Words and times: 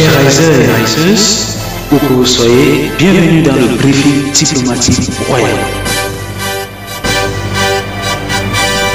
Chers 0.00 0.16
Risers 0.24 0.60
et 0.60 0.66
Riseuses, 0.80 1.58
où 1.92 1.96
que 1.98 2.12
vous 2.14 2.24
soyez, 2.24 2.90
bienvenue 2.96 3.42
dans 3.42 3.52
le 3.52 3.76
briefing 3.76 4.32
diplomatique 4.32 5.10
royal. 5.28 5.58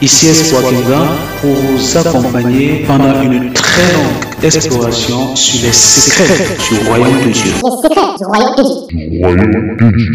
Ici 0.02 0.30
Espoir 0.30 0.64
Kinga 0.64 1.06
pour 1.42 1.54
vous 1.54 1.98
accompagner 2.00 2.86
pendant 2.88 3.22
une 3.22 3.54
très 3.54 3.94
longue 3.94 4.44
exploration 4.44 5.36
sur 5.36 5.68
les 5.68 5.74
secrets 5.74 6.58
du 6.72 6.88
royaume 6.88 7.22
de 7.24 7.32
Dieu. 7.32 7.52
Les 7.54 7.70
secrets 7.84 8.16
du 8.18 8.26
royaume 8.26 8.56
de 8.56 9.92
Dieu. 9.96 10.10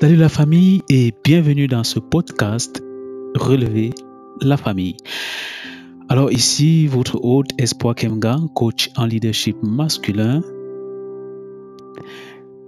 Salut 0.00 0.16
la 0.16 0.30
famille 0.30 0.80
et 0.88 1.12
bienvenue 1.22 1.66
dans 1.66 1.84
ce 1.84 1.98
podcast 1.98 2.82
Relever 3.34 3.90
la 4.40 4.56
famille. 4.56 4.96
Alors 6.08 6.32
ici, 6.32 6.86
votre 6.86 7.24
hôte 7.24 7.50
Espoir 7.58 7.94
Kemga, 7.94 8.38
coach 8.54 8.90
en 8.96 9.06
leadership 9.06 9.56
masculin. 9.62 10.42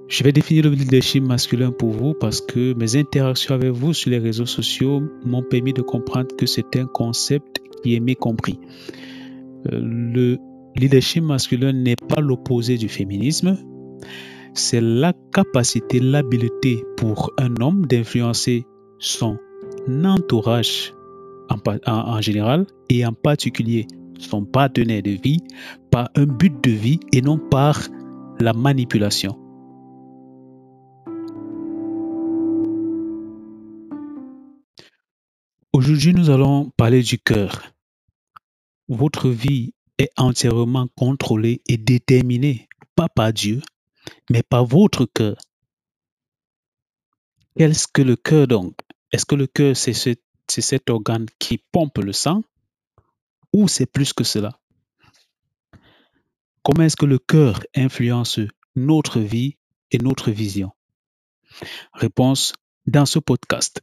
Je 0.09 0.23
vais 0.23 0.33
définir 0.33 0.65
le 0.65 0.70
leadership 0.70 1.25
masculin 1.25 1.73
pour 1.73 1.91
vous 1.91 2.15
parce 2.15 2.41
que 2.41 2.75
mes 2.75 2.97
interactions 2.97 3.55
avec 3.55 3.70
vous 3.70 3.93
sur 3.93 4.11
les 4.11 4.19
réseaux 4.19 4.47
sociaux 4.47 5.03
m'ont 5.25 5.43
permis 5.43 5.73
de 5.73 5.83
comprendre 5.83 6.29
que 6.37 6.47
c'est 6.47 6.77
un 6.77 6.87
concept 6.87 7.61
qui 7.83 7.97
est 7.97 8.01
mécompris. 8.01 8.61
Euh, 9.73 9.81
Le 9.81 10.39
leadership 10.77 11.25
masculin 11.25 11.73
n'est 11.73 11.97
pas 11.97 12.20
l'opposé 12.20 12.77
du 12.77 12.89
féminisme, 12.89 13.59
c'est 14.55 14.81
la 14.81 15.15
capacité, 15.33 15.98
l'habileté 15.98 16.84
pour 16.97 17.33
un 17.39 17.55
homme 17.61 17.87
d'influencer 17.87 18.67
son 18.98 19.39
entourage 19.89 20.95
en, 21.87 22.21
général 22.21 22.67
et 22.89 23.05
en 23.05 23.13
particulier 23.13 23.87
son 24.19 24.45
partenaire 24.45 25.03
de 25.03 25.11
vie 25.11 25.41
par 25.91 26.09
un 26.15 26.27
but 26.27 26.62
de 26.62 26.70
vie 26.70 27.01
et 27.12 27.20
non 27.20 27.39
par 27.39 27.89
la 28.39 28.53
manipulation. 28.53 29.39
Aujourd'hui, 35.73 36.15
nous 36.15 36.31
allons 36.31 36.71
parler 36.77 37.03
du 37.03 37.19
cœur. 37.19 37.73
Votre 38.89 39.31
vie 39.31 39.73
est 39.99 40.11
entièrement 40.17 40.87
contrôlée 40.97 41.62
et 41.69 41.78
déterminée, 41.78 42.69
pas 42.95 43.09
par 43.09 43.33
Dieu, 43.33 43.62
mais 44.31 44.43
par 44.43 44.65
votre 44.67 45.06
cœur. 45.06 45.37
Qu'est-ce 47.56 47.87
que 47.89 48.03
le 48.03 48.17
cœur 48.17 48.47
donc? 48.47 48.75
Est-ce 49.13 49.27
que 49.27 49.35
le 49.35 49.47
cœur, 49.47 49.77
c'est 49.77 49.93
ce- 49.93 50.17
c'est 50.49 50.61
cet 50.63 50.91
organe 50.91 51.27
qui 51.39 51.59
pompe 51.59 51.99
le 51.99 52.13
sang 52.13 52.43
ou 53.53 53.69
c'est 53.69 53.87
plus 53.87 54.13
que 54.13 54.25
cela? 54.25 54.59
Comment 56.63 56.85
est-ce 56.85 56.97
que 56.97 57.07
le 57.07 57.19
cœur 57.19 57.61
influence 57.75 58.39
notre 58.77 59.21
vie 59.21 59.57
et 59.91 59.99
notre 59.99 60.31
vision? 60.31 60.71
Réponse 61.93 62.55
dans 62.87 63.07
ce 63.07 63.19
podcast. 63.19 63.83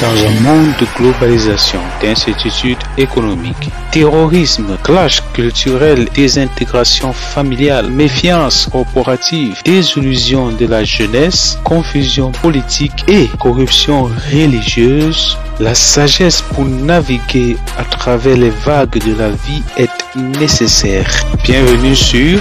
Dans 0.00 0.26
un 0.26 0.40
monde 0.42 0.74
de 0.78 0.86
globalisation, 0.98 1.80
d'incertitude 2.02 2.76
économique, 2.98 3.70
terrorisme, 3.90 4.76
clash 4.82 5.22
culturel, 5.32 6.06
désintégration 6.14 7.14
familiale, 7.14 7.90
méfiance 7.90 8.68
corporative, 8.70 9.56
désillusion 9.64 10.52
de 10.52 10.66
la 10.66 10.84
jeunesse, 10.84 11.58
confusion 11.64 12.30
politique 12.30 13.04
et 13.08 13.28
corruption 13.40 14.10
religieuse, 14.30 15.38
la 15.60 15.74
sagesse 15.74 16.42
pour 16.42 16.66
naviguer 16.66 17.56
à 17.78 17.84
travers 17.84 18.36
les 18.36 18.50
vagues 18.50 18.98
de 18.98 19.14
la 19.18 19.30
vie 19.30 19.62
est 19.78 20.16
nécessaire. 20.38 21.08
Bienvenue 21.42 21.96
sur 21.96 22.38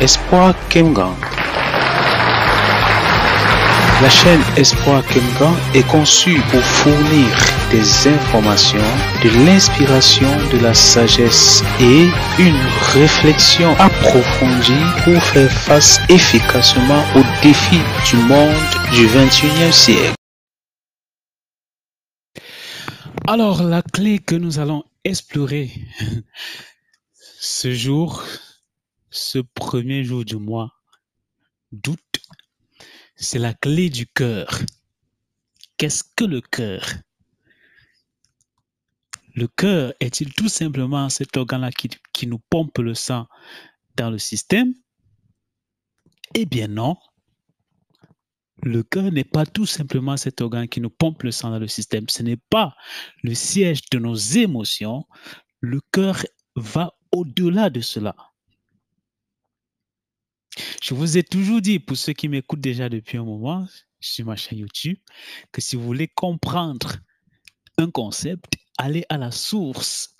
Espoir 0.00 0.54
Kemgang. 0.70 1.14
La 4.02 4.10
chaîne 4.10 4.42
Espoir 4.58 5.02
Kemgan 5.06 5.56
est 5.74 5.86
conçue 5.88 6.38
pour 6.50 6.60
fournir 6.60 7.28
des 7.70 8.08
informations, 8.08 8.78
de 9.24 9.46
l'inspiration, 9.46 10.28
de 10.52 10.58
la 10.58 10.74
sagesse 10.74 11.62
et 11.80 12.08
une 12.38 12.60
réflexion 12.92 13.72
approfondie 13.78 14.84
pour 15.02 15.22
faire 15.22 15.50
face 15.50 15.98
efficacement 16.10 17.02
aux 17.14 17.24
défis 17.42 17.80
du 18.10 18.16
monde 18.16 18.54
du 18.92 19.06
21e 19.06 19.72
siècle. 19.72 20.14
Alors, 23.26 23.62
la 23.62 23.80
clé 23.80 24.18
que 24.18 24.34
nous 24.34 24.58
allons 24.58 24.84
explorer 25.04 25.70
ce 27.40 27.72
jour, 27.72 28.22
ce 29.10 29.38
premier 29.38 30.04
jour 30.04 30.22
du 30.26 30.36
mois 30.36 30.70
d'août, 31.72 31.98
c'est 33.16 33.38
la 33.38 33.54
clé 33.54 33.90
du 33.90 34.06
cœur. 34.06 34.60
Qu'est-ce 35.76 36.04
que 36.16 36.24
le 36.24 36.40
cœur? 36.40 36.86
Le 39.34 39.48
cœur 39.48 39.92
est-il 40.00 40.32
tout 40.32 40.48
simplement 40.48 41.08
cet 41.08 41.36
organe-là 41.36 41.70
qui, 41.70 41.90
qui 42.12 42.26
nous 42.26 42.38
pompe 42.38 42.78
le 42.78 42.94
sang 42.94 43.26
dans 43.96 44.10
le 44.10 44.18
système? 44.18 44.74
Eh 46.34 46.46
bien 46.46 46.68
non. 46.68 46.96
Le 48.62 48.82
cœur 48.82 49.12
n'est 49.12 49.24
pas 49.24 49.44
tout 49.44 49.66
simplement 49.66 50.16
cet 50.16 50.40
organe 50.40 50.68
qui 50.68 50.80
nous 50.80 50.90
pompe 50.90 51.22
le 51.22 51.30
sang 51.30 51.50
dans 51.50 51.58
le 51.58 51.68
système. 51.68 52.08
Ce 52.08 52.22
n'est 52.22 52.38
pas 52.38 52.74
le 53.22 53.34
siège 53.34 53.82
de 53.90 53.98
nos 53.98 54.14
émotions. 54.14 55.04
Le 55.60 55.80
cœur 55.92 56.24
va 56.54 56.94
au-delà 57.12 57.68
de 57.68 57.80
cela. 57.80 58.16
Je 60.82 60.94
vous 60.94 61.18
ai 61.18 61.22
toujours 61.22 61.60
dit, 61.60 61.78
pour 61.78 61.96
ceux 61.96 62.12
qui 62.12 62.28
m'écoutent 62.28 62.60
déjà 62.60 62.88
depuis 62.88 63.18
un 63.18 63.24
moment 63.24 63.66
sur 64.00 64.26
ma 64.26 64.36
chaîne 64.36 64.58
YouTube, 64.58 64.98
que 65.52 65.60
si 65.60 65.76
vous 65.76 65.82
voulez 65.82 66.08
comprendre 66.08 66.96
un 67.78 67.90
concept, 67.90 68.54
allez 68.78 69.04
à 69.08 69.18
la 69.18 69.30
source, 69.30 70.16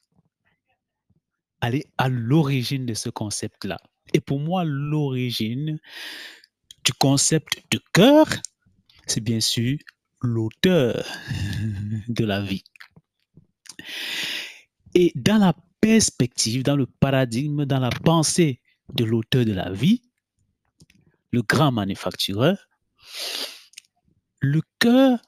allez 1.61 1.85
à 1.99 2.09
l'origine 2.09 2.87
de 2.87 2.95
ce 2.95 3.09
concept-là. 3.09 3.79
Et 4.13 4.21
pour 4.21 4.41
moi, 4.41 4.65
l'origine 4.65 5.79
du 6.85 6.93
concept 6.93 7.65
de 7.71 7.81
cœur, 7.93 8.27
c'est 9.07 9.23
bien 9.23 9.41
sûr 9.41 9.79
l'auteur 10.23 11.05
de 12.09 12.25
la 12.25 12.41
vie. 12.43 12.65
Et 14.95 15.13
dans 15.15 15.39
la 15.39 15.55
perspective, 15.81 16.63
dans 16.63 16.77
le 16.77 16.87
paradigme, 16.87 17.65
dans 17.65 17.81
la 17.81 17.91
pensée 17.91 18.61
de 18.95 19.05
l'auteur 19.05 19.45
de 19.45 19.53
la 19.53 19.71
vie, 19.71 20.03
le 21.31 21.43
grand 21.43 21.73
manufactureur, 21.73 22.59
le 24.41 24.61
cœur, 24.79 25.19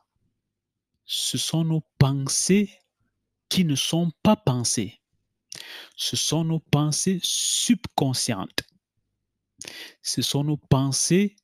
ce 1.04 1.38
sont 1.38 1.64
nos 1.64 1.82
pensées 1.98 2.70
qui 3.48 3.64
ne 3.64 3.74
sont 3.74 4.12
pas 4.22 4.36
pensées. 4.36 5.00
Ce 5.96 6.16
sont 6.16 6.44
nos 6.44 6.60
pensées 6.60 7.18
subconscientes. 7.22 8.62
Ce 10.02 10.22
sont 10.22 10.44
nos 10.44 10.56
pensées 10.56 11.36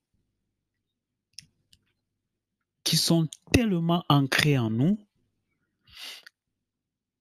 qui 2.85 2.97
sont 2.97 3.27
tellement 3.53 4.05
ancrées 4.09 4.59
en 4.59 4.71
nous 4.71 4.99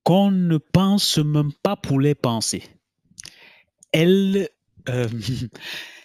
qu'on 0.03 0.31
ne 0.31 0.57
pense 0.57 1.17
même 1.17 1.53
pas 1.53 1.77
pour 1.77 1.99
les 1.99 2.15
penser. 2.15 2.63
Elles, 3.93 4.49
euh, 4.89 5.07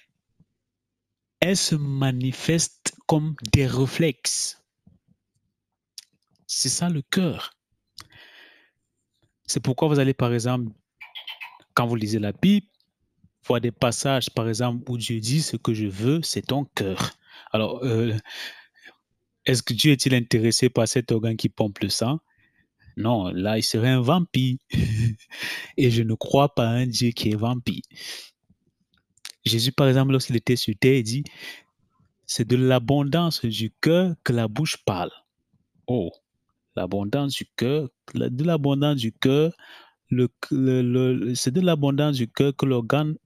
elles 1.40 1.56
se 1.56 1.74
manifestent 1.74 2.94
comme 3.06 3.34
des 3.52 3.66
réflexes. 3.66 4.62
C'est 6.46 6.68
ça 6.68 6.88
le 6.88 7.02
cœur. 7.02 7.52
C'est 9.46 9.60
pourquoi 9.60 9.88
vous 9.88 9.98
allez, 9.98 10.14
par 10.14 10.32
exemple, 10.32 10.70
quand 11.74 11.86
vous 11.86 11.96
lisez 11.96 12.18
la 12.18 12.32
Bible, 12.32 12.66
voir 13.46 13.60
des 13.60 13.70
passages, 13.70 14.30
par 14.30 14.48
exemple, 14.48 14.90
où 14.90 14.98
Dieu 14.98 15.20
dit 15.20 15.42
ce 15.42 15.56
que 15.56 15.72
je 15.72 15.86
veux, 15.86 16.22
c'est 16.22 16.42
ton 16.42 16.64
cœur. 16.64 17.12
Alors, 17.52 17.82
euh, 17.84 18.14
est-ce 19.46 19.62
que 19.62 19.72
Dieu 19.72 19.92
est-il 19.92 20.14
intéressé 20.14 20.68
par 20.68 20.86
cet 20.86 21.12
organe 21.12 21.36
qui 21.36 21.48
pompe 21.48 21.78
le 21.80 21.88
sang? 21.88 22.20
Non, 22.96 23.28
là, 23.28 23.56
il 23.56 23.62
serait 23.62 23.88
un 23.88 24.00
vampire. 24.00 24.58
Et 25.76 25.90
je 25.90 26.02
ne 26.02 26.14
crois 26.14 26.54
pas 26.54 26.68
à 26.68 26.72
un 26.72 26.86
Dieu 26.86 27.10
qui 27.10 27.30
est 27.30 27.36
vampire. 27.36 27.82
Jésus, 29.48 29.72
par 29.72 29.88
exemple, 29.88 30.12
lorsqu'il 30.12 30.36
était 30.36 30.56
sur 30.56 30.74
terre, 30.78 30.94
il 30.94 31.02
dit, 31.02 31.24
c'est 32.26 32.46
de 32.46 32.56
l'abondance 32.56 33.44
du 33.44 33.72
cœur 33.80 34.14
que 34.22 34.32
la 34.32 34.48
bouche 34.48 34.76
parle. 34.84 35.10
Oh, 35.86 36.12
l'abondance 36.76 37.34
du 37.34 37.46
cœur, 37.56 37.88
de 38.14 38.44
l'abondance 38.44 38.96
du 38.96 39.12
cœur, 39.12 39.52
c'est 40.10 41.50
de 41.52 41.60
l'abondance 41.60 42.16
du 42.16 42.28
cœur 42.28 42.54
que 42.56 42.66
l'organe 42.66 43.16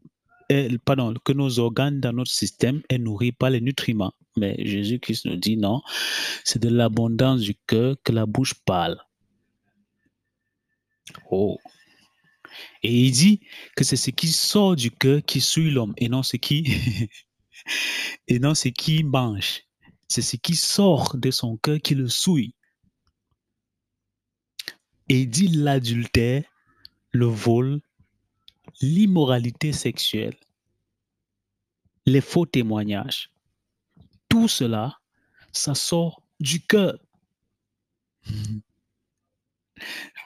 pardon, 0.85 1.15
que 1.25 1.33
nos 1.33 1.59
organes 1.59 2.01
dans 2.01 2.13
notre 2.13 2.31
système 2.31 2.83
est 2.89 2.99
nourri 2.99 3.33
par 3.33 3.51
les 3.51 3.61
nutriments. 3.61 4.13
Mais 4.37 4.57
Jésus-Christ 4.65 5.27
nous 5.27 5.37
dit 5.37 5.57
non, 5.57 5.83
c'est 6.45 6.63
de 6.63 6.69
l'abondance 6.69 7.41
du 7.41 7.55
cœur 7.67 7.97
que 8.03 8.13
la 8.13 8.27
bouche 8.27 8.55
parle. 8.65 8.99
Oh. 11.31 11.59
Et 12.82 13.06
il 13.06 13.10
dit 13.12 13.40
que 13.76 13.84
c'est 13.84 13.96
ce 13.96 14.10
qui 14.10 14.28
sort 14.28 14.76
du 14.76 14.90
cœur 14.90 15.22
qui 15.25 15.40
suit 15.40 15.70
l'homme 15.70 15.94
et 15.96 16.08
non 16.08 16.22
ce 16.22 16.37
qui 16.37 16.64
et 18.28 18.38
non 18.38 18.54
ce 18.54 18.69
qui 18.69 19.04
mange. 19.04 19.62
C'est 20.08 20.22
ce 20.22 20.37
qui 20.37 20.56
sort 20.56 21.16
de 21.16 21.31
son 21.31 21.56
cœur 21.56 21.78
qui 21.81 21.94
le 21.94 22.08
souille. 22.08 22.54
Et 25.08 25.20
il 25.20 25.31
dit 25.31 25.49
l'adultère, 25.49 26.44
le 27.12 27.26
vol, 27.26 27.81
l'immoralité 28.81 29.72
sexuelle, 29.72 30.37
les 32.06 32.20
faux 32.20 32.46
témoignages. 32.46 33.31
Tout 34.28 34.49
cela, 34.49 34.99
ça 35.52 35.75
sort 35.75 36.22
du 36.40 36.60
cœur. 36.60 36.99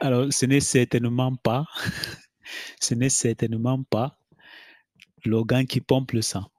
Alors, 0.01 0.33
ce 0.33 0.47
n'est 0.47 0.61
certainement 0.61 1.35
pas, 1.37 1.67
ce 2.81 2.95
n'est 2.95 3.09
certainement 3.09 3.83
pas 3.83 4.19
l'organe 5.25 5.67
qui 5.67 5.81
pompe 5.81 6.13
le 6.13 6.23
sang. 6.23 6.51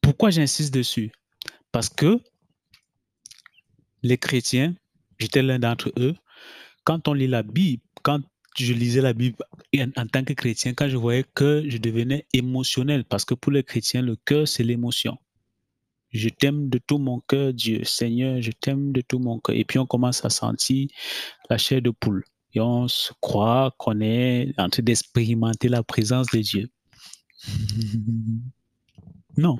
Pourquoi 0.00 0.30
j'insiste 0.30 0.72
dessus? 0.72 1.10
Parce 1.72 1.88
que 1.88 2.20
les 4.02 4.18
chrétiens, 4.18 4.74
j'étais 5.18 5.42
l'un 5.42 5.58
d'entre 5.58 5.92
eux, 5.98 6.14
quand 6.84 7.08
on 7.08 7.12
lit 7.12 7.26
la 7.26 7.42
Bible, 7.42 7.82
quand 8.02 8.20
je 8.56 8.72
lisais 8.72 9.00
la 9.00 9.12
Bible 9.12 9.36
en, 9.76 10.06
tant 10.06 10.24
que 10.24 10.32
chrétien, 10.32 10.74
quand 10.74 10.88
je 10.88 10.96
voyais 10.96 11.24
que 11.34 11.64
je 11.68 11.78
devenais 11.78 12.26
émotionnel, 12.32 13.04
parce 13.04 13.24
que 13.24 13.34
pour 13.34 13.52
les 13.52 13.64
chrétiens, 13.64 14.02
le 14.02 14.16
cœur, 14.16 14.48
c'est 14.48 14.62
l'émotion. 14.62 15.18
Je 16.12 16.28
t'aime 16.28 16.68
de 16.68 16.78
tout 16.78 16.98
mon 16.98 17.20
cœur, 17.20 17.52
Dieu. 17.52 17.84
Seigneur, 17.84 18.40
je 18.40 18.50
t'aime 18.52 18.92
de 18.92 19.00
tout 19.00 19.18
mon 19.18 19.38
cœur. 19.38 19.56
Et 19.56 19.64
puis 19.64 19.78
on 19.78 19.86
commence 19.86 20.24
à 20.24 20.30
sentir 20.30 20.88
la 21.50 21.58
chair 21.58 21.82
de 21.82 21.90
poule. 21.90 22.24
Et 22.54 22.60
on 22.60 22.88
se 22.88 23.12
croit 23.20 23.74
qu'on 23.78 24.00
est 24.00 24.54
en 24.56 24.68
train 24.70 24.82
d'expérimenter 24.82 25.68
la 25.68 25.82
présence 25.82 26.26
de 26.32 26.38
Dieu. 26.38 26.70
non. 29.36 29.58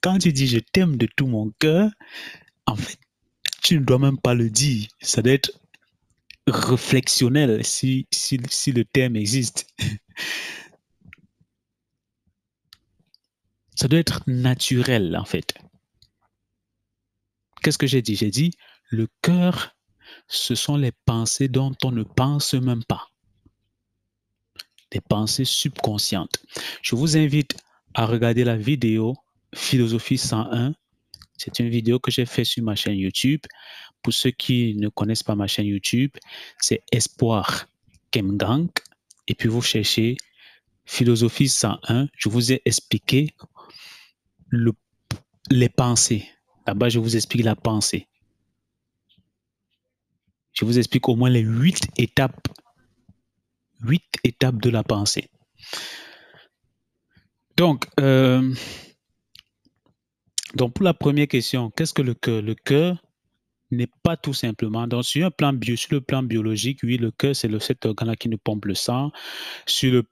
Quand 0.00 0.18
tu 0.18 0.32
dis 0.32 0.46
je 0.46 0.58
t'aime 0.58 0.96
de 0.96 1.06
tout 1.14 1.26
mon 1.26 1.50
cœur, 1.58 1.90
en 2.66 2.76
fait, 2.76 2.98
tu 3.62 3.78
ne 3.78 3.84
dois 3.84 3.98
même 3.98 4.18
pas 4.18 4.34
le 4.34 4.48
dire. 4.48 4.88
Ça 5.00 5.22
doit 5.22 5.32
être 5.32 5.52
réflexionnel, 6.46 7.64
si, 7.64 8.06
si, 8.10 8.40
si 8.48 8.72
le 8.72 8.84
terme 8.84 9.16
existe. 9.16 9.66
Ça 13.80 13.88
doit 13.88 13.98
être 13.98 14.20
naturel, 14.26 15.16
en 15.16 15.24
fait. 15.24 15.54
Qu'est-ce 17.62 17.78
que 17.78 17.86
j'ai 17.86 18.02
dit? 18.02 18.14
J'ai 18.14 18.30
dit, 18.30 18.50
le 18.90 19.08
cœur, 19.22 19.74
ce 20.28 20.54
sont 20.54 20.76
les 20.76 20.92
pensées 21.06 21.48
dont 21.48 21.72
on 21.82 21.90
ne 21.90 22.02
pense 22.02 22.52
même 22.52 22.84
pas. 22.84 23.08
Des 24.90 25.00
pensées 25.00 25.46
subconscientes. 25.46 26.44
Je 26.82 26.94
vous 26.94 27.16
invite 27.16 27.56
à 27.94 28.04
regarder 28.04 28.44
la 28.44 28.58
vidéo 28.58 29.16
Philosophie 29.54 30.18
101 30.18 30.74
c'est 31.38 31.58
une 31.58 31.70
vidéo 31.70 31.98
que 31.98 32.10
j'ai 32.10 32.26
faite 32.26 32.44
sur 32.44 32.62
ma 32.62 32.74
chaîne 32.74 32.98
YouTube. 32.98 33.40
Pour 34.02 34.12
ceux 34.12 34.30
qui 34.30 34.74
ne 34.74 34.90
connaissent 34.90 35.22
pas 35.22 35.34
ma 35.34 35.46
chaîne 35.46 35.64
YouTube, 35.64 36.10
c'est 36.58 36.82
Espoir 36.92 37.64
Kemgang. 38.10 38.68
Et 39.26 39.34
puis 39.34 39.48
vous 39.48 39.62
cherchez 39.62 40.18
Philosophie 40.84 41.48
101. 41.48 42.08
Je 42.14 42.28
vous 42.28 42.52
ai 42.52 42.60
expliqué 42.66 43.30
le, 44.50 44.72
les 45.50 45.68
pensées. 45.68 46.28
Là-bas, 46.66 46.88
je 46.88 46.98
vous 46.98 47.16
explique 47.16 47.44
la 47.44 47.56
pensée. 47.56 48.06
Je 50.52 50.64
vous 50.64 50.78
explique 50.78 51.08
au 51.08 51.16
moins 51.16 51.30
les 51.30 51.40
huit 51.40 51.88
étapes. 51.96 52.48
Huit 53.80 54.04
étapes 54.24 54.60
de 54.60 54.68
la 54.68 54.82
pensée. 54.82 55.28
Donc, 57.56 57.86
euh, 57.98 58.54
donc, 60.54 60.74
pour 60.74 60.84
la 60.84 60.94
première 60.94 61.28
question, 61.28 61.70
qu'est-ce 61.70 61.94
que 61.94 62.02
le 62.02 62.14
cœur? 62.14 62.42
Le 62.42 62.54
cœur 62.54 63.02
n'est 63.70 63.90
pas 64.02 64.16
tout 64.16 64.34
simplement. 64.34 64.86
Donc, 64.86 65.04
sur, 65.04 65.26
un 65.26 65.30
plan 65.30 65.52
bio, 65.52 65.76
sur 65.76 65.92
le 65.92 66.00
plan 66.00 66.22
biologique, 66.22 66.80
oui, 66.82 66.96
le 66.96 67.10
cœur, 67.10 67.34
c'est 67.36 67.50
cet 67.60 67.86
organe-là 67.86 68.16
qui 68.16 68.28
nous 68.28 68.38
pompe 68.38 68.64
le 68.66 68.74
sang. 68.74 69.10
Sur, 69.66 69.92
le, 69.92 70.04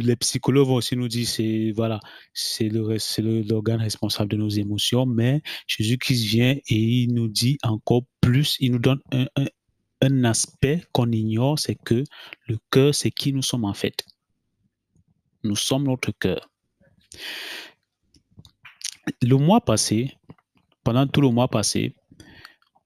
les 0.00 0.16
psychologues 0.16 0.68
vont 0.68 0.74
aussi 0.76 0.96
nous 0.96 1.08
dire 1.08 1.26
c'est 1.26 1.72
voilà, 1.76 2.00
c'est 2.32 2.68
l'organe 2.68 3.80
responsable 3.80 4.30
de 4.30 4.36
nos 4.36 4.48
émotions. 4.48 5.06
Mais 5.06 5.42
Jésus-Christ 5.66 6.24
vient 6.24 6.52
et 6.52 6.74
il 6.74 7.14
nous 7.14 7.28
dit 7.28 7.58
encore 7.62 8.02
plus, 8.20 8.56
il 8.60 8.72
nous 8.72 8.78
donne 8.78 9.00
un, 9.12 9.26
un, 9.36 9.46
un 10.02 10.24
aspect 10.24 10.82
qu'on 10.92 11.10
ignore, 11.12 11.58
c'est 11.58 11.76
que 11.76 12.04
le 12.46 12.58
cœur, 12.70 12.94
c'est 12.94 13.10
qui 13.10 13.32
nous 13.32 13.42
sommes 13.42 13.64
en 13.64 13.74
fait. 13.74 14.04
Nous 15.44 15.56
sommes 15.56 15.84
notre 15.84 16.12
cœur 16.12 16.50
le 19.22 19.36
mois 19.36 19.60
passé, 19.60 20.16
pendant 20.84 21.06
tout 21.06 21.20
le 21.20 21.30
mois 21.30 21.48
passé, 21.48 21.94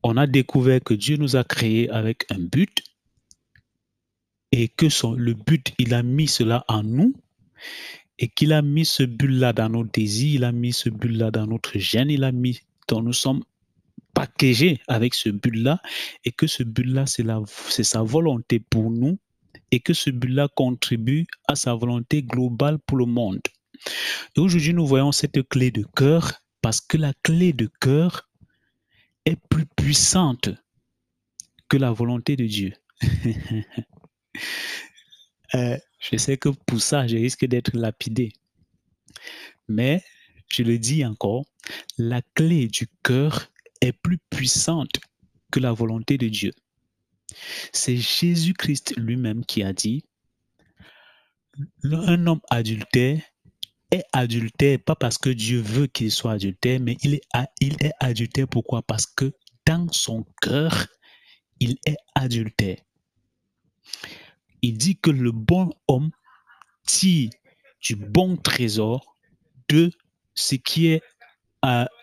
on 0.02 0.16
a 0.16 0.26
découvert 0.26 0.80
que 0.80 0.94
Dieu 0.94 1.16
nous 1.16 1.36
a 1.36 1.44
créés 1.44 1.90
avec 1.90 2.30
un 2.30 2.38
but 2.38 2.82
et 4.52 4.68
que 4.68 4.88
son, 4.88 5.12
le 5.12 5.34
but, 5.34 5.72
il 5.78 5.94
a 5.94 6.02
mis 6.02 6.26
cela 6.26 6.64
en 6.68 6.82
nous 6.82 7.14
et 8.18 8.28
qu'il 8.28 8.52
a 8.52 8.62
mis 8.62 8.84
ce 8.84 9.02
but-là 9.02 9.52
dans 9.52 9.68
nos 9.68 9.84
désirs, 9.84 10.34
il 10.34 10.44
a 10.44 10.52
mis 10.52 10.72
ce 10.72 10.88
but-là 10.88 11.30
dans 11.30 11.46
notre 11.46 11.78
gène, 11.78 12.10
il 12.10 12.24
a 12.24 12.32
mis, 12.32 12.60
dont 12.88 13.02
nous 13.02 13.12
sommes 13.12 13.42
packagés 14.14 14.80
avec 14.88 15.14
ce 15.14 15.28
but-là 15.28 15.80
et 16.24 16.32
que 16.32 16.46
ce 16.46 16.62
but-là, 16.62 17.04
c'est 17.06 17.84
sa 17.84 18.02
volonté 18.02 18.60
pour 18.60 18.90
nous 18.90 19.18
et 19.70 19.80
que 19.80 19.94
ce 19.94 20.10
but-là 20.10 20.48
contribue 20.54 21.26
à 21.46 21.54
sa 21.54 21.74
volonté 21.74 22.22
globale 22.22 22.78
pour 22.80 22.98
le 22.98 23.06
monde. 23.06 23.40
Et 24.36 24.40
aujourd'hui, 24.40 24.74
nous 24.74 24.86
voyons 24.86 25.12
cette 25.12 25.48
clé 25.48 25.70
de 25.70 25.84
cœur 25.96 26.32
parce 26.60 26.80
que 26.80 26.96
la 26.96 27.12
clé 27.22 27.52
de 27.52 27.70
cœur 27.80 28.28
est 29.24 29.38
plus 29.48 29.66
puissante 29.66 30.50
que 31.68 31.76
la 31.76 31.92
volonté 31.92 32.36
de 32.36 32.46
Dieu. 32.46 32.72
Euh, 35.56 35.76
je 35.98 36.16
sais 36.16 36.36
que 36.36 36.48
pour 36.48 36.80
ça, 36.80 37.08
je 37.08 37.16
risque 37.16 37.44
d'être 37.44 37.76
lapidé. 37.76 38.32
Mais, 39.66 40.00
je 40.48 40.62
le 40.62 40.78
dis 40.78 41.04
encore, 41.04 41.44
la 41.98 42.22
clé 42.34 42.68
du 42.68 42.86
cœur 43.02 43.50
est 43.80 43.92
plus 43.92 44.18
puissante 44.30 45.00
que 45.50 45.58
la 45.58 45.72
volonté 45.72 46.18
de 46.18 46.28
Dieu. 46.28 46.52
C'est 47.72 47.96
Jésus-Christ 47.96 48.94
lui-même 48.96 49.44
qui 49.44 49.64
a 49.64 49.72
dit, 49.72 50.04
un 51.82 52.26
homme 52.28 52.40
adultère 52.50 53.20
est 53.90 54.04
adultère, 54.12 54.78
pas 54.78 54.94
parce 54.94 55.18
que 55.18 55.30
Dieu 55.30 55.60
veut 55.60 55.86
qu'il 55.86 56.10
soit 56.10 56.32
adultère, 56.32 56.80
mais 56.80 56.96
il 57.02 57.14
est, 57.14 57.22
il 57.60 57.74
est 57.84 57.92
adultère 58.00 58.48
pourquoi? 58.48 58.82
Parce 58.82 59.06
que 59.06 59.32
dans 59.66 59.90
son 59.92 60.24
cœur, 60.40 60.86
il 61.60 61.76
est 61.86 61.96
adultère. 62.14 62.78
Il 64.62 64.76
dit 64.76 64.96
que 64.96 65.10
le 65.10 65.32
bon 65.32 65.72
homme 65.88 66.10
tire 66.84 67.30
du 67.80 67.96
bon 67.96 68.36
trésor 68.36 69.16
de 69.68 69.90
ce 70.34 70.54
qui 70.54 70.88
est 70.88 71.02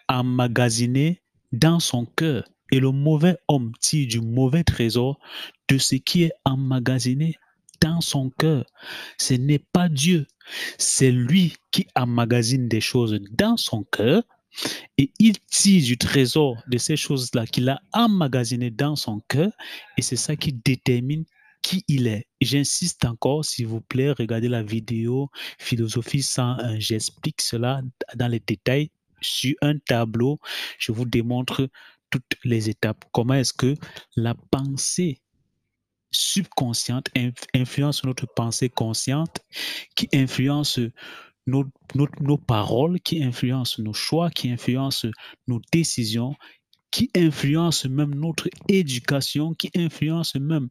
emmagasiné 0.08 1.22
dans 1.52 1.80
son 1.80 2.06
cœur. 2.06 2.48
Et 2.72 2.80
le 2.80 2.92
mauvais 2.92 3.38
homme 3.48 3.72
tire 3.80 4.08
du 4.08 4.22
mauvais 4.22 4.64
trésor 4.64 5.20
de 5.70 5.78
ce 5.78 5.96
qui 5.96 6.24
est 6.24 6.34
emmagasiné 6.46 7.36
dans 7.82 8.02
son 8.02 8.30
cœur. 8.30 8.66
Ce 9.18 9.34
n'est 9.34 9.60
pas 9.60 9.90
Dieu, 9.90 10.26
c'est 10.78 11.12
lui 11.12 11.56
qui 11.72 11.88
emmagasine 11.96 12.68
des 12.68 12.82
choses 12.82 13.20
dans 13.32 13.58
son 13.58 13.84
cœur 13.84 14.24
et 14.98 15.12
il 15.20 15.40
tire 15.40 15.84
du 15.84 15.98
trésor 15.98 16.58
de 16.68 16.78
ces 16.78 16.96
choses-là 16.96 17.46
qu'il 17.46 17.70
a 17.70 17.80
emmagasinées 17.94 18.72
dans 18.72 18.96
son 18.96 19.22
cœur 19.28 19.52
et 19.98 20.02
c'est 20.02 20.16
ça 20.16 20.36
qui 20.36 20.54
détermine 20.54 21.26
qui 21.62 21.84
il 21.88 22.08
est. 22.08 22.28
J'insiste 22.42 23.04
encore, 23.06 23.44
s'il 23.44 23.68
vous 23.68 23.82
plaît, 23.82 24.12
regardez 24.12 24.48
la 24.48 24.64
vidéo 24.64 25.30
Philosophie 25.60 26.24
101. 26.24 26.80
J'explique 26.80 27.42
cela 27.42 27.82
dans 28.16 28.28
les 28.28 28.40
détails 28.40 28.90
sur 29.22 29.56
un 29.62 29.78
tableau. 29.78 30.40
Je 30.80 30.92
vous 30.92 31.06
démontre 31.06 31.70
toutes 32.10 32.38
les 32.44 32.70
étapes. 32.70 33.04
Comment 33.12 33.34
est-ce 33.36 33.54
que 33.54 33.76
la 34.16 34.34
pensée 34.52 35.20
subconsciente 36.18 37.10
influence 37.54 38.04
notre 38.04 38.26
pensée 38.26 38.70
consciente, 38.70 39.40
qui 39.96 40.10
influence 40.14 40.80
nos, 41.46 41.66
nos, 41.96 42.38
paroles, 42.38 43.00
qui 43.02 43.24
influence 43.24 43.78
nos 43.80 43.94
choix, 43.94 44.30
qui 44.30 44.50
influence 44.50 45.06
nos 45.48 45.62
décisions, 45.72 46.36
qui 46.92 47.10
influence 47.16 47.86
même 47.86 48.16
notre 48.16 48.50
éducation, 48.68 49.54
qui 49.54 49.70
influence 49.76 50.36
même 50.36 50.70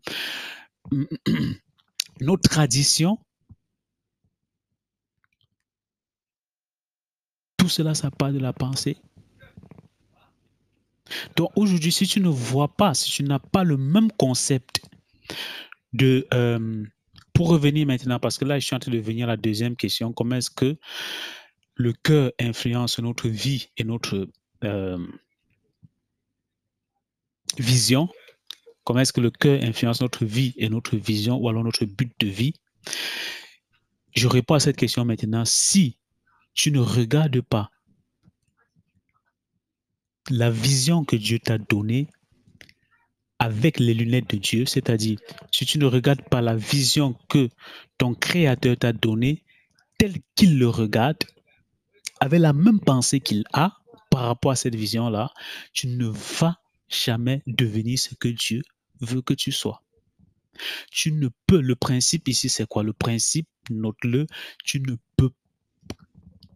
nos 2.20 2.36
traditions. 2.36 3.18
Tout 7.56 7.68
cela, 7.68 7.94
ça 7.94 8.10
part 8.10 8.32
de 8.32 8.38
la 8.38 8.52
pensée. 8.52 8.98
Donc 11.36 11.50
aujourd'hui, 11.54 11.92
si 11.92 12.06
tu 12.06 12.20
ne 12.20 12.28
vois 12.28 12.68
pas, 12.68 12.94
si 12.94 13.10
tu 13.10 13.22
n'as 13.22 13.38
pas 13.38 13.62
le 13.62 13.76
même 13.76 14.10
concept 14.10 14.80
de... 15.92 16.26
Euh, 16.32 16.84
pour 17.32 17.48
revenir 17.48 17.86
maintenant, 17.86 18.18
parce 18.18 18.38
que 18.38 18.46
là, 18.46 18.58
je 18.58 18.64
suis 18.64 18.74
en 18.74 18.78
train 18.78 18.92
de 18.92 18.98
venir 18.98 19.26
à 19.26 19.32
la 19.32 19.36
deuxième 19.36 19.76
question, 19.76 20.12
comment 20.12 20.36
est-ce 20.36 20.50
que 20.50 20.78
le 21.74 21.92
cœur 21.92 22.32
influence 22.40 22.98
notre 22.98 23.28
vie 23.28 23.68
et 23.76 23.84
notre 23.84 24.28
euh, 24.64 25.06
vision? 27.58 28.08
Comment 28.84 29.00
est-ce 29.00 29.12
que 29.12 29.20
le 29.20 29.30
cœur 29.30 29.62
influence 29.62 30.00
notre 30.00 30.24
vie 30.24 30.54
et 30.56 30.70
notre 30.70 30.96
vision 30.96 31.36
ou 31.36 31.48
alors 31.48 31.62
notre 31.62 31.84
but 31.84 32.12
de 32.20 32.26
vie? 32.26 32.54
Je 34.14 34.28
réponds 34.28 34.54
à 34.54 34.60
cette 34.60 34.76
question 34.76 35.04
maintenant. 35.04 35.44
Si 35.44 35.98
tu 36.54 36.70
ne 36.70 36.80
regardes 36.80 37.42
pas 37.42 37.70
la 40.30 40.50
vision 40.50 41.04
que 41.04 41.16
Dieu 41.16 41.38
t'a 41.38 41.58
donnée 41.58 42.08
avec 43.46 43.78
les 43.78 43.94
lunettes 43.94 44.28
de 44.30 44.38
Dieu, 44.38 44.66
c'est-à-dire 44.66 45.18
si 45.52 45.64
tu 45.64 45.78
ne 45.78 45.86
regardes 45.86 46.28
pas 46.28 46.40
la 46.40 46.56
vision 46.56 47.14
que 47.28 47.48
ton 47.96 48.12
Créateur 48.12 48.76
t'a 48.76 48.92
donnée 48.92 49.44
telle 49.98 50.16
qu'il 50.34 50.58
le 50.58 50.68
regarde, 50.68 51.22
avec 52.18 52.40
la 52.40 52.52
même 52.52 52.80
pensée 52.80 53.20
qu'il 53.20 53.44
a 53.52 53.78
par 54.10 54.22
rapport 54.22 54.50
à 54.50 54.56
cette 54.56 54.74
vision-là, 54.74 55.30
tu 55.72 55.86
ne 55.86 56.08
vas 56.40 56.58
jamais 56.88 57.42
devenir 57.46 58.00
ce 58.00 58.16
que 58.16 58.26
Dieu 58.26 58.62
veut 59.00 59.22
que 59.22 59.34
tu 59.34 59.52
sois. 59.52 59.84
Tu 60.90 61.12
ne 61.12 61.28
peux, 61.46 61.60
le 61.60 61.76
principe 61.76 62.26
ici, 62.26 62.48
c'est 62.48 62.66
quoi? 62.66 62.82
Le 62.82 62.94
principe, 62.94 63.48
note-le, 63.70 64.26
tu 64.64 64.80
ne 64.80 64.96
peux 65.16 65.30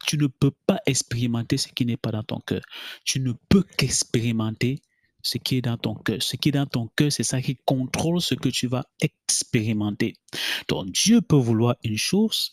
tu 0.07 0.17
ne 0.17 0.27
peux 0.27 0.53
pas 0.67 0.81
expérimenter 0.87 1.59
ce 1.59 1.69
qui 1.69 1.85
n'est 1.85 1.99
pas 1.99 2.11
dans 2.11 2.23
ton 2.23 2.41
cœur. 2.41 2.63
Tu 3.05 3.21
ne 3.21 3.33
peux 3.51 3.63
qu'expérimenter 3.63 4.81
ce 5.23 5.39
qui 5.39 5.57
est 5.57 5.63
dans 5.63 5.77
ton 5.77 5.95
cœur. 5.95 6.23
Ce 6.23 6.37
qui 6.37 6.51
est 6.51 6.53
dans 6.53 6.67
ton 6.67 6.89
cœur, 6.89 7.13
c'est 7.13 7.23
ça 7.23 7.41
qui 7.43 7.57
contrôle 7.65 8.21
ce 8.21 8.35
que 8.35 8.49
tu 8.49 8.67
vas 8.67 8.85
expérimenter. 9.01 10.15
Donc 10.69 10.91
Dieu 10.93 11.21
peut 11.21 11.37
vouloir 11.37 11.77
une 11.85 11.99
chose, 11.99 12.51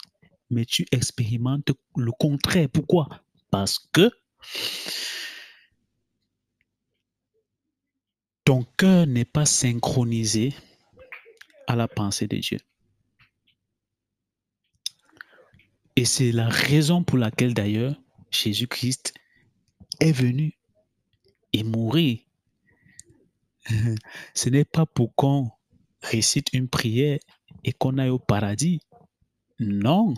mais 0.50 0.66
tu 0.66 0.86
expérimentes 0.92 1.72
le 1.96 2.12
contraire. 2.12 2.70
Pourquoi? 2.70 3.08
Parce 3.52 3.80
que 3.80 4.12
ton 8.44 8.64
cœur 8.78 9.08
n'est 9.08 9.26
pas 9.26 9.46
synchronisé 9.46 10.54
à 11.68 11.76
la 11.76 11.88
pensée 11.88 12.28
de 12.28 12.38
Dieu. 12.38 12.60
Et 15.98 16.06
c'est 16.06 16.32
la 16.32 16.48
raison 16.48 17.04
pour 17.04 17.18
laquelle 17.18 17.54
d'ailleurs 17.54 17.96
Jésus-Christ 18.32 19.14
est 20.00 20.12
venu 20.12 20.58
et 21.54 21.64
mourir. 21.64 22.20
Ce 24.34 24.50
n'est 24.50 24.66
pas 24.66 24.86
pour 24.86 25.14
qu'on 25.16 25.50
récite 26.02 26.54
une 26.54 26.68
prière 26.68 27.20
et 27.64 27.72
qu'on 27.74 27.98
aille 27.98 28.10
au 28.10 28.20
paradis. 28.20 28.80
Non. 29.60 30.14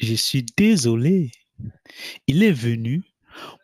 Je 0.00 0.14
suis 0.14 0.44
désolé. 0.56 1.30
Il 2.26 2.42
est 2.42 2.52
venu 2.52 3.02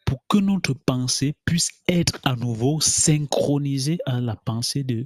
pour 0.05 0.27
que 0.29 0.39
notre 0.39 0.75
pensée 0.75 1.35
puisse 1.45 1.71
être 1.89 2.19
à 2.25 2.37
nouveau 2.37 2.81
synchronisée 2.81 3.99
à 4.07 4.21
la 4.21 4.37
pensée 4.37 4.85
du 4.85 5.05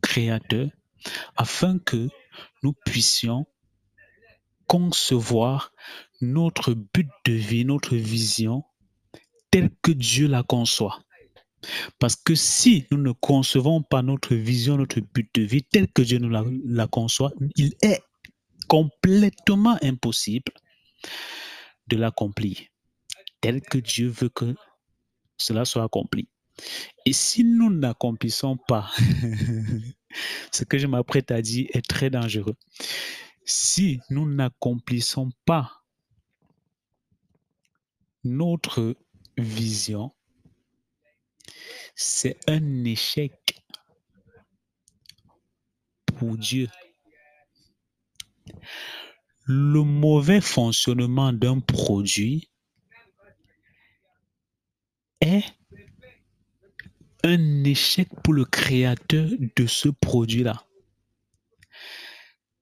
Créateur, 0.00 0.68
afin 1.36 1.78
que 1.78 2.08
nous 2.62 2.72
puissions 2.84 3.46
concevoir 4.66 5.72
notre 6.20 6.74
but 6.74 7.08
de 7.24 7.32
vie, 7.32 7.64
notre 7.64 7.96
vision, 7.96 8.64
telle 9.50 9.70
que 9.82 9.92
Dieu 9.92 10.28
la 10.28 10.42
conçoit. 10.42 11.02
Parce 11.98 12.16
que 12.16 12.34
si 12.34 12.86
nous 12.90 12.98
ne 12.98 13.12
concevons 13.12 13.82
pas 13.82 14.02
notre 14.02 14.34
vision, 14.34 14.76
notre 14.76 15.00
but 15.00 15.28
de 15.34 15.42
vie 15.42 15.62
tel 15.62 15.88
que 15.88 16.02
Dieu 16.02 16.18
nous 16.18 16.30
la, 16.30 16.86
conçoit, 16.86 17.32
il 17.56 17.74
est 17.82 18.02
complètement 18.68 19.78
impossible 19.82 20.52
de 21.88 21.96
l'accomplir 21.96 22.58
tel 23.40 23.60
que 23.60 23.78
Dieu 23.78 24.08
veut 24.08 24.28
que 24.28 24.54
cela 25.36 25.64
soit 25.64 25.82
accompli. 25.82 26.28
Et 27.06 27.12
si 27.12 27.44
nous 27.44 27.70
n'accomplissons 27.70 28.56
pas, 28.68 28.90
ce 30.52 30.64
que 30.64 30.78
je 30.78 30.86
m'apprête 30.86 31.30
à 31.30 31.42
dire 31.42 31.66
est 31.72 31.86
très 31.86 32.10
dangereux 32.10 32.56
si 33.44 34.00
nous 34.10 34.28
n'accomplissons 34.28 35.30
pas 35.44 35.82
notre 38.24 38.96
vision, 39.36 40.12
c'est 41.94 42.38
un 42.48 42.84
échec 42.84 43.62
pour 46.06 46.36
Dieu. 46.36 46.68
Le 49.44 49.82
mauvais 49.82 50.40
fonctionnement 50.40 51.32
d'un 51.32 51.60
produit 51.60 52.50
est 55.20 55.44
un 57.24 57.64
échec 57.64 58.08
pour 58.22 58.34
le 58.34 58.44
créateur 58.44 59.28
de 59.56 59.66
ce 59.66 59.88
produit-là 59.88 60.64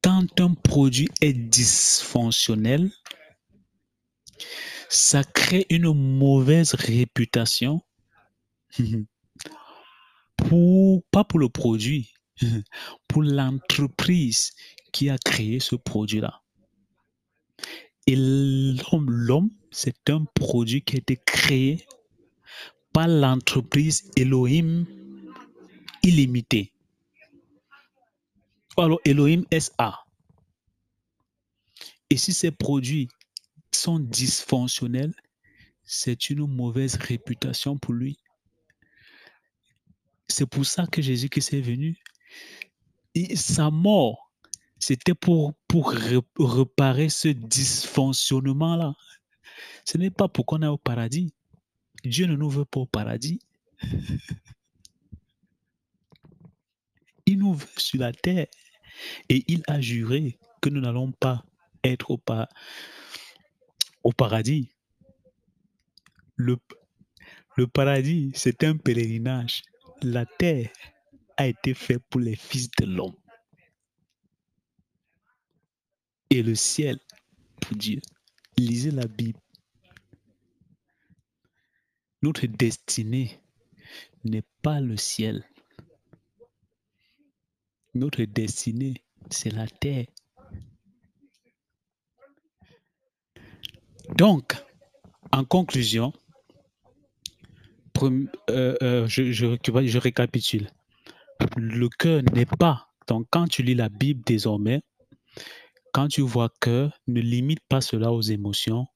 quand 0.02 0.40
un 0.40 0.54
produit 0.54 1.08
est 1.20 1.32
dysfonctionnel, 1.32 2.90
ça 4.88 5.25
crée 5.25 5.66
une 5.70 5.92
mauvaise 5.92 6.75
réputation 6.75 7.82
pas 11.11 11.25
pour 11.25 11.38
le 11.38 11.49
produit, 11.49 12.12
pour 13.09 13.23
l'entreprise 13.23 14.52
qui 14.92 15.11
a 15.11 15.18
créé 15.18 15.61
ce 15.61 15.76
produit-là. 15.76 16.42
Et 18.06 18.16
l'homme, 18.16 19.11
l'homme, 19.11 19.50
c'est 19.70 20.11
un 20.11 20.25
produit 20.35 20.82
qui 20.82 20.97
a 20.97 20.99
été 20.99 21.16
créé 21.25 21.87
par 22.92 23.06
l'entreprise 23.06 24.11
Elohim 24.16 24.85
illimité 26.02 26.73
alors 28.82 29.00
Elohim 29.04 29.44
SA. 29.59 30.04
Et 32.09 32.16
si 32.16 32.32
ces 32.32 32.50
produits 32.50 33.09
sont 33.73 33.99
dysfonctionnels, 33.99 35.14
c'est 35.85 36.30
une 36.30 36.47
mauvaise 36.47 36.97
réputation 36.97 37.78
pour 37.78 37.94
lui. 37.94 38.18
C'est 40.30 40.46
pour 40.46 40.64
ça 40.64 40.87
que 40.87 41.02
Jésus-Christ 41.02 41.54
est 41.54 41.60
venu. 41.60 41.99
Sa 43.34 43.70
mort, 43.70 44.32
c'était 44.78 45.14
pour, 45.14 45.54
pour 45.66 45.90
réparer 46.38 47.08
ce 47.08 47.28
dysfonctionnement-là. 47.28 48.94
Ce 49.84 49.99
n'est 49.99 50.10
pas 50.10 50.28
pour 50.28 50.46
qu'on 50.46 50.62
aille 50.62 50.68
au 50.68 50.78
paradis. 50.78 51.34
Dieu 52.04 52.26
ne 52.26 52.37
nous 52.37 52.49
veut 52.49 52.64
pas 52.64 52.80
au 52.80 52.87
paradis. 52.87 53.40
Il 57.26 57.38
nous 57.38 57.54
veut 57.54 57.66
sur 57.76 58.00
la 58.00 58.12
terre. 58.12 58.46
Et 59.28 59.44
il 59.46 59.62
a 59.66 59.80
juré 59.80 60.38
que 60.60 60.68
nous 60.68 60.80
n'allons 60.80 61.12
pas 61.12 61.44
être 61.84 62.10
au, 62.10 62.18
paradis. 64.12 64.72
Le 66.37 66.58
paradis, 67.72 68.32
c'est 68.34 68.64
un 68.64 68.76
pèlerinage. 68.76 69.62
La 70.02 70.25
terre 70.25 70.71
a 71.37 71.47
été 71.47 71.75
faite 71.75 72.02
pour 72.09 72.21
les 72.21 72.37
fils 72.37 72.71
de 72.78 72.87
l'homme. 72.87 73.16
Et 76.30 76.42
le 76.42 76.54
ciel 76.54 76.99
pour 77.61 77.76
Dieu. 77.76 78.00
Lisez 78.57 78.90
la 78.90 79.07
Bible. 79.07 79.38
Notre 82.23 82.47
destinée 82.47 83.40
n'est 84.25 84.47
pas 84.62 84.80
le 84.80 84.97
ciel. 84.97 85.45
Notre 87.95 88.23
destinée, 88.25 89.02
c'est 89.30 89.50
la 89.50 89.66
terre. 89.66 90.07
Donc, 94.16 94.54
en 95.33 95.45
conclusion, 95.45 96.12
euh, 98.07 98.76
euh, 98.83 99.07
je, 99.09 99.99
récapitule. 99.99 100.69
Le 101.57 101.88
cœur 101.88 102.23
n'est 102.35 102.47
pas. 102.47 102.88
Donc, 103.09 103.26
quand 103.30 103.49
tu 103.49 103.62
lis 103.62 103.75
la 103.75 103.88
Bible 103.88 104.23
désormais, 104.25 104.83
quand 105.92 106.09
tu 106.09 106.21
vois 106.21 106.50
cœur, 106.61 106.99
ne 107.07 107.21
limite 107.21 107.61
pas 107.69 107.80
cela 107.80 108.12
aux 108.12 108.21
émotions, 108.21 108.87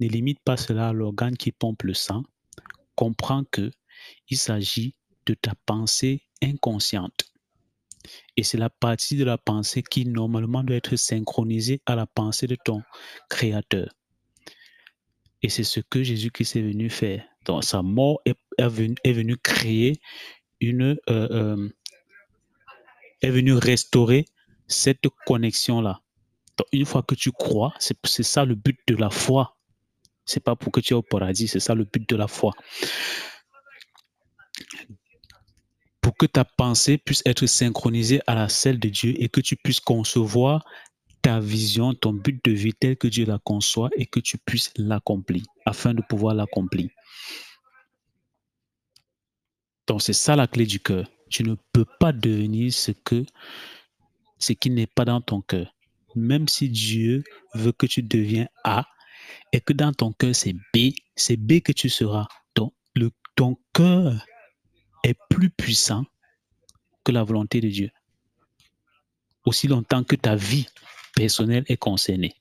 ne 0.00 0.08
limite 0.08 0.40
pas 0.44 0.56
cela 0.56 0.88
à 0.88 0.92
l'organe 0.92 1.36
qui 1.36 1.52
pompe 1.52 1.82
le 1.82 1.94
sang. 1.94 2.22
Comprends 2.94 3.44
que 3.50 3.70
il 4.28 4.38
s'agit 4.38 4.94
de 5.26 5.34
ta 5.34 5.52
pensée 5.66 6.22
inconsciente. 6.42 7.24
Et 8.36 8.42
c'est 8.42 8.56
la 8.56 8.70
partie 8.70 9.16
de 9.16 9.24
la 9.24 9.36
pensée 9.36 9.82
qui 9.82 10.06
normalement 10.06 10.64
doit 10.64 10.76
être 10.76 10.96
synchronisée 10.96 11.82
à 11.86 11.94
la 11.94 12.06
pensée 12.06 12.46
de 12.46 12.56
ton 12.56 12.82
Créateur. 13.28 13.90
Et 15.42 15.48
c'est 15.48 15.64
ce 15.64 15.80
que 15.80 16.02
Jésus-Christ 16.02 16.56
est 16.56 16.62
venu 16.62 16.90
faire. 16.90 17.29
Dans 17.44 17.62
sa 17.62 17.82
mort 17.82 18.20
est, 18.24 18.36
est 18.58 19.12
venu, 19.12 19.36
créer 19.36 20.00
une... 20.60 20.98
Euh, 21.08 21.28
euh, 21.30 21.68
est 23.22 23.30
venu 23.30 23.52
restaurer 23.54 24.24
cette 24.66 25.06
connexion-là. 25.26 26.00
une 26.72 26.84
fois 26.84 27.02
que 27.02 27.14
tu 27.14 27.32
crois, 27.32 27.72
c'est 27.78 28.22
ça 28.22 28.44
le 28.44 28.54
but 28.54 28.78
de 28.86 28.96
la 28.96 29.10
foi. 29.10 29.56
C'est 30.24 30.40
pas 30.40 30.56
pour 30.56 30.72
que 30.72 30.80
tu 30.80 30.94
es 30.94 30.96
au 30.96 31.02
paradis, 31.02 31.48
c'est 31.48 31.60
ça 31.60 31.74
le 31.74 31.84
but 31.84 32.08
de 32.08 32.16
la 32.16 32.28
foi. 32.28 32.52
Pour 36.00 36.16
que 36.16 36.26
ta 36.26 36.44
pensée 36.44 36.98
puisse 36.98 37.22
être 37.26 37.46
synchronisée 37.46 38.20
à 38.26 38.34
la 38.34 38.48
celle 38.48 38.78
de 38.78 38.88
Dieu 38.88 39.14
et 39.18 39.28
que 39.28 39.40
tu 39.40 39.56
puisses 39.56 39.80
concevoir 39.80 40.64
ta 41.22 41.40
vision, 41.40 41.94
ton 41.94 42.12
but 42.12 42.42
de 42.44 42.52
vie 42.52 42.72
tel 42.72 42.96
que 42.96 43.08
Dieu 43.08 43.26
la 43.26 43.38
conçoit 43.38 43.90
et 43.96 44.06
que 44.06 44.20
tu 44.20 44.38
puisses 44.38 44.72
l'accomplir 44.76 45.42
afin 45.66 45.92
de 45.92 46.02
pouvoir 46.02 46.34
l'accomplir. 46.34 46.90
Donc 49.86 50.02
c'est 50.02 50.12
ça 50.12 50.36
la 50.36 50.46
clé 50.46 50.66
du 50.66 50.80
cœur. 50.80 51.10
Tu 51.30 51.42
ne 51.42 51.56
peux 51.72 51.86
pas 51.98 52.12
devenir 52.12 52.72
ce 52.72 52.92
que 52.92 53.24
ce 54.38 54.52
qui 54.52 54.70
n'est 54.70 54.86
pas 54.86 55.04
dans 55.04 55.20
ton 55.20 55.42
cœur. 55.42 55.74
Même 56.14 56.48
si 56.48 56.68
Dieu 56.68 57.22
veut 57.54 57.72
que 57.72 57.86
tu 57.86 58.02
deviens 58.02 58.48
A 58.64 58.86
et 59.52 59.60
que 59.60 59.72
dans 59.72 59.92
ton 59.92 60.12
cœur 60.12 60.34
c'est 60.34 60.54
B, 60.74 60.92
c'est 61.16 61.36
B 61.36 61.60
que 61.60 61.72
tu 61.72 61.88
seras. 61.88 62.26
Donc 62.54 62.72
ton 63.36 63.56
cœur 63.72 64.24
est 65.02 65.18
plus 65.28 65.50
puissant 65.50 66.04
que 67.04 67.12
la 67.12 67.22
volonté 67.22 67.60
de 67.60 67.68
Dieu. 67.68 67.90
Aussi 69.44 69.68
longtemps 69.68 70.04
que 70.04 70.16
ta 70.16 70.36
vie 70.36 70.66
personnelle 71.14 71.64
est 71.68 71.76
concernée. 71.76 72.34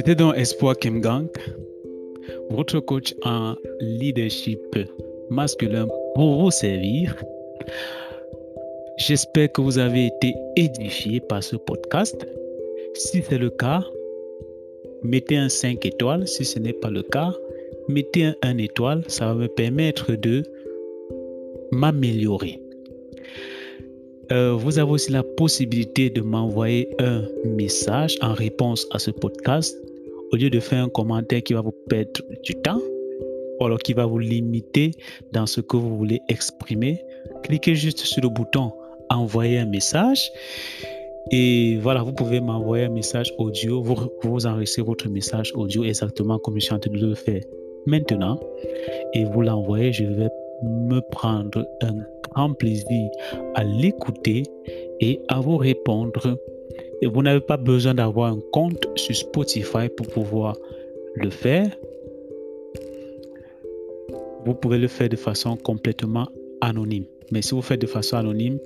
C'était 0.00 0.14
dans 0.14 0.32
Espoir 0.32 0.78
Kemgang, 0.78 1.26
votre 2.48 2.80
coach 2.80 3.14
en 3.22 3.54
leadership 3.80 4.58
masculin 5.28 5.86
pour 6.14 6.40
vous 6.40 6.50
servir. 6.50 7.14
J'espère 8.96 9.52
que 9.52 9.60
vous 9.60 9.76
avez 9.76 10.06
été 10.06 10.34
édifié 10.56 11.20
par 11.20 11.42
ce 11.42 11.56
podcast. 11.56 12.26
Si 12.94 13.20
c'est 13.20 13.36
le 13.36 13.50
cas, 13.50 13.84
mettez 15.02 15.36
un 15.36 15.50
5 15.50 15.84
étoiles. 15.84 16.26
Si 16.26 16.46
ce 16.46 16.58
n'est 16.58 16.72
pas 16.72 16.88
le 16.88 17.02
cas, 17.02 17.34
mettez 17.86 18.24
un 18.24 18.34
1 18.40 18.56
étoile. 18.56 19.04
Ça 19.06 19.26
va 19.26 19.34
me 19.34 19.48
permettre 19.48 20.12
de 20.12 20.42
m'améliorer. 21.72 22.58
Euh, 24.32 24.54
vous 24.54 24.78
avez 24.78 24.90
aussi 24.90 25.12
la 25.12 25.24
possibilité 25.24 26.08
de 26.08 26.22
m'envoyer 26.22 26.88
un 27.00 27.22
message 27.44 28.16
en 28.22 28.32
réponse 28.32 28.86
à 28.92 28.98
ce 28.98 29.10
podcast 29.10 29.76
au 30.32 30.36
lieu 30.36 30.50
de 30.50 30.60
faire 30.60 30.84
un 30.84 30.88
commentaire 30.88 31.42
qui 31.42 31.54
va 31.54 31.60
vous 31.60 31.74
perdre 31.88 32.20
du 32.42 32.54
temps, 32.54 32.80
ou 33.58 33.64
alors 33.64 33.78
qui 33.78 33.92
va 33.92 34.06
vous 34.06 34.18
limiter 34.18 34.92
dans 35.32 35.46
ce 35.46 35.60
que 35.60 35.76
vous 35.76 35.96
voulez 35.96 36.20
exprimer, 36.28 37.00
cliquez 37.42 37.74
juste 37.74 37.98
sur 37.98 38.22
le 38.22 38.28
bouton 38.28 38.72
envoyer 39.10 39.58
un 39.58 39.66
message. 39.66 40.30
Et 41.30 41.76
voilà, 41.82 42.02
vous 42.02 42.12
pouvez 42.12 42.40
m'envoyer 42.40 42.84
un 42.84 42.90
message 42.90 43.32
audio, 43.38 43.82
vous, 43.82 43.96
vous 44.22 44.46
enregistrez 44.46 44.82
votre 44.82 45.08
message 45.08 45.52
audio 45.54 45.84
exactement 45.84 46.38
comme 46.38 46.54
je 46.54 46.64
suis 46.64 46.74
en 46.74 46.78
train 46.78 46.90
de 46.90 46.98
le 46.98 47.14
faire 47.14 47.42
maintenant. 47.86 48.40
Et 49.14 49.24
vous 49.24 49.42
l'envoyez, 49.42 49.92
je 49.92 50.04
vais 50.04 50.28
me 50.62 51.00
prendre 51.10 51.66
un 51.82 51.94
grand 52.30 52.54
plaisir 52.54 53.10
à 53.54 53.64
l'écouter 53.64 54.42
et 55.00 55.20
à 55.28 55.40
vous 55.40 55.56
répondre 55.56 56.38
et 57.02 57.06
vous 57.06 57.22
n'avez 57.22 57.40
pas 57.40 57.56
besoin 57.56 57.94
d'avoir 57.94 58.32
un 58.32 58.38
compte 58.52 58.86
sur 58.96 59.14
Spotify 59.14 59.88
pour 59.96 60.06
pouvoir 60.08 60.56
le 61.14 61.30
faire. 61.30 61.70
Vous 64.44 64.54
pouvez 64.54 64.78
le 64.78 64.88
faire 64.88 65.08
de 65.08 65.16
façon 65.16 65.56
complètement 65.56 66.28
anonyme. 66.60 67.04
Mais 67.32 67.42
si 67.42 67.54
vous 67.54 67.62
faites 67.62 67.80
de 67.80 67.86
façon 67.86 68.16
anonyme, 68.16 68.58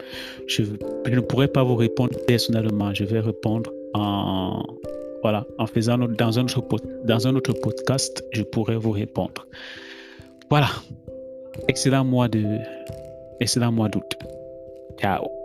je, 0.47 0.63
ne 0.63 1.21
pourrai 1.21 1.49
pas 1.49 1.63
vous 1.63 1.77
répondre 1.77 2.17
personnellement. 2.27 2.95
Je 2.95 3.05
vais 3.05 3.21
répondre 3.21 3.71
en, 3.93 4.63
voilà, 5.23 5.47
en 5.59 5.67
faisant 5.67 5.99
dans 5.99 6.39
un, 6.39 6.45
autre, 6.45 6.77
dans 7.05 7.27
un 7.27 7.35
autre 7.35 7.53
podcast, 7.53 8.25
je 8.33 8.43
pourrai 8.43 8.77
vous 8.77 8.93
répondre. 8.93 9.47
Voilà. 10.51 10.69
Excellent 11.69 12.05
mois 12.05 12.29
de, 12.29 12.43
excellent 13.41 13.73
mois 13.73 13.89
d'août. 13.89 14.17
Ciao. 14.99 15.44